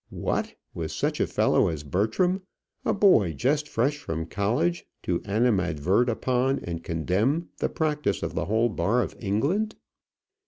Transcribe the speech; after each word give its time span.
What! 0.23 0.55
was 0.73 0.95
such 0.95 1.19
a 1.19 1.27
fellow 1.27 1.67
as 1.67 1.83
Bertram, 1.83 2.41
a 2.83 2.91
boy 2.91 3.33
just 3.33 3.69
fresh 3.69 3.99
from 3.99 4.25
college, 4.25 4.87
to 5.03 5.21
animadvert 5.25 6.09
upon 6.09 6.57
and 6.63 6.83
condemn 6.83 7.49
the 7.59 7.69
practice 7.69 8.23
of 8.23 8.33
the 8.33 8.45
whole 8.45 8.69
bar 8.69 9.03
of 9.03 9.15
England? 9.19 9.75